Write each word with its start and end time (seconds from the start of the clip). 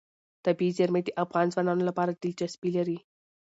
طبیعي 0.45 0.71
زیرمې 0.77 1.01
د 1.03 1.09
افغان 1.23 1.45
ځوانانو 1.53 1.87
لپاره 1.89 2.11
دلچسپي 2.23 2.69
لري. 2.77 2.97